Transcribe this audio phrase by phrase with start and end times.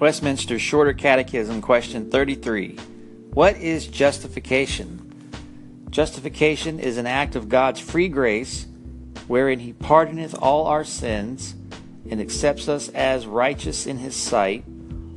[0.00, 2.78] Westminster Shorter Catechism, question 33.
[3.34, 5.28] What is justification?
[5.90, 8.66] Justification is an act of God's free grace,
[9.26, 11.54] wherein He pardoneth all our sins
[12.08, 14.64] and accepts us as righteous in His sight,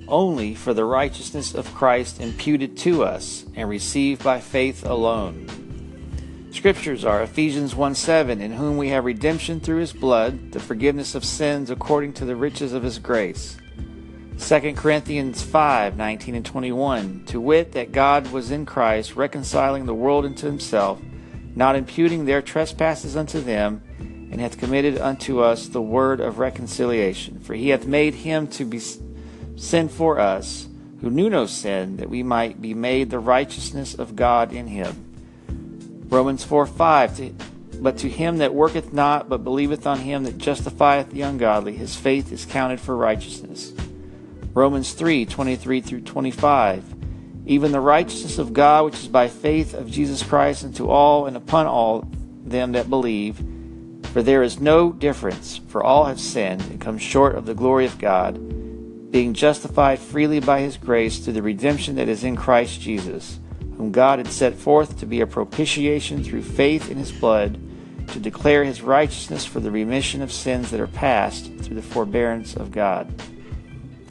[0.09, 6.49] only for the righteousness of Christ imputed to us and received by faith alone.
[6.51, 11.15] Scriptures are Ephesians 1 7, in whom we have redemption through His blood, the forgiveness
[11.15, 13.55] of sins according to the riches of His grace.
[14.45, 19.93] 2 Corinthians 5 19 and 21, to wit, that God was in Christ, reconciling the
[19.93, 21.01] world unto himself,
[21.55, 27.39] not imputing their trespasses unto them, and hath committed unto us the word of reconciliation.
[27.39, 28.81] For he hath made him to be
[29.55, 30.67] sin for us,
[30.99, 36.05] who knew no sin, that we might be made the righteousness of God in him.
[36.09, 41.11] Romans 4 5, but to him that worketh not, but believeth on him that justifieth
[41.11, 43.71] the ungodly, his faith is counted for righteousness.
[44.53, 46.95] Romans 3 23 through 25.
[47.45, 51.35] Even the righteousness of God, which is by faith of Jesus Christ, unto all and
[51.35, 52.07] upon all
[52.43, 53.43] them that believe.
[54.13, 57.85] For there is no difference, for all have sinned and come short of the glory
[57.85, 58.35] of God,
[59.11, 63.39] being justified freely by his grace through the redemption that is in Christ Jesus,
[63.75, 67.59] whom God had set forth to be a propitiation through faith in his blood,
[68.09, 72.55] to declare his righteousness for the remission of sins that are past through the forbearance
[72.55, 73.11] of God.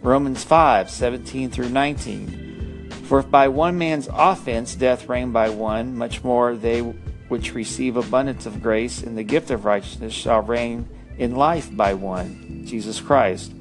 [0.03, 2.91] Romans 5 17 through 19.
[3.05, 7.97] For if by one man's offense death reigned by one, much more they which receive
[7.97, 13.01] abundance of grace in the gift of righteousness shall reign in life by one, Jesus
[13.01, 13.53] Christ.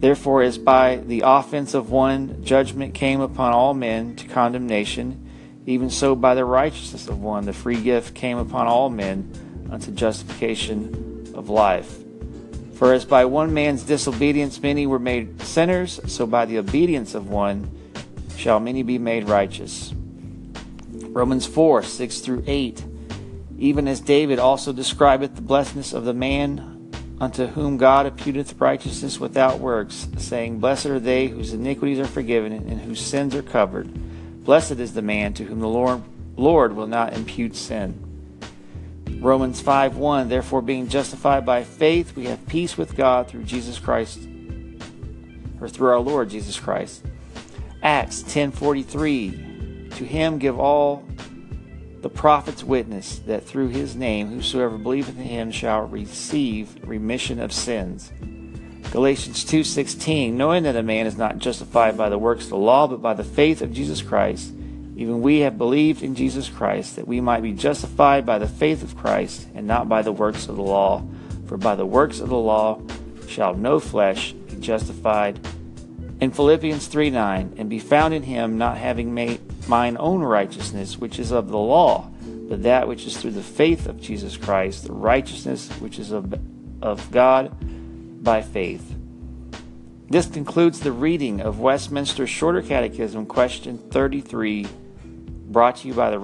[0.00, 5.28] Therefore, as by the offense of one judgment came upon all men to condemnation,
[5.66, 9.32] even so by the righteousness of one the free gift came upon all men
[9.70, 12.09] unto justification of life.
[12.80, 17.28] For as by one man's disobedience many were made sinners, so by the obedience of
[17.28, 17.70] one
[18.38, 19.92] shall many be made righteous.
[21.08, 22.82] Romans 4 6 through 8.
[23.58, 26.90] Even as David also describeth the blessedness of the man
[27.20, 32.50] unto whom God imputeth righteousness without works, saying, Blessed are they whose iniquities are forgiven
[32.50, 33.92] and whose sins are covered.
[34.42, 36.00] Blessed is the man to whom the Lord,
[36.34, 38.09] Lord will not impute sin.
[39.18, 43.78] Romans 5 1 Therefore, being justified by faith, we have peace with God through Jesus
[43.78, 44.20] Christ,
[45.60, 47.04] or through our Lord Jesus Christ.
[47.82, 51.04] Acts 10:43 To him give all
[52.02, 57.52] the prophets witness that through his name whosoever believeth in him shall receive remission of
[57.52, 58.12] sins.
[58.90, 62.86] Galatians 2:16 Knowing that a man is not justified by the works of the law
[62.86, 64.52] but by the faith of Jesus Christ
[65.00, 68.82] even we have believed in Jesus Christ, that we might be justified by the faith
[68.82, 71.02] of Christ, and not by the works of the law.
[71.46, 72.82] For by the works of the law
[73.26, 75.40] shall no flesh be justified.
[76.20, 80.98] In Philippians 3 9, and be found in him, not having made mine own righteousness,
[80.98, 82.10] which is of the law,
[82.50, 86.38] but that which is through the faith of Jesus Christ, the righteousness which is of,
[86.82, 87.56] of God
[88.22, 88.96] by faith.
[90.10, 94.66] This concludes the reading of Westminster Shorter Catechism, question 33
[95.50, 96.18] brought to you by the